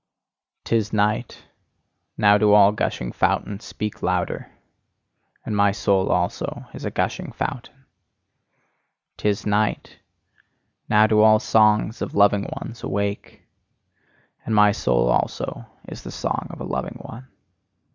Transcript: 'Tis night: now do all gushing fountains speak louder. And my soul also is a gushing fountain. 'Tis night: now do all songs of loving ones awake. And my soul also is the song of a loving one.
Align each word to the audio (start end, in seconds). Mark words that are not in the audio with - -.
'Tis 0.63 0.91
night: 0.91 1.43
now 2.17 2.35
do 2.35 2.53
all 2.53 2.71
gushing 2.71 3.11
fountains 3.11 3.63
speak 3.63 4.01
louder. 4.01 4.49
And 5.45 5.55
my 5.55 5.71
soul 5.71 6.09
also 6.11 6.65
is 6.73 6.85
a 6.85 6.89
gushing 6.89 7.31
fountain. 7.31 7.85
'Tis 9.17 9.45
night: 9.45 9.99
now 10.89 11.05
do 11.05 11.19
all 11.21 11.39
songs 11.39 12.01
of 12.01 12.15
loving 12.15 12.47
ones 12.59 12.81
awake. 12.81 13.43
And 14.43 14.55
my 14.55 14.71
soul 14.71 15.07
also 15.07 15.67
is 15.87 16.01
the 16.01 16.09
song 16.09 16.47
of 16.49 16.59
a 16.59 16.63
loving 16.65 16.97
one. 16.99 17.27